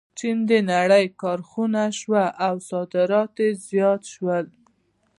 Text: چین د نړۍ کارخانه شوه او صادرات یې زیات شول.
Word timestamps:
چین 0.17 0.37
د 0.49 0.51
نړۍ 0.71 1.05
کارخانه 1.21 1.83
شوه 1.99 2.23
او 2.45 2.55
صادرات 2.69 3.33
یې 3.43 3.49
زیات 3.67 4.01
شول. 4.13 4.45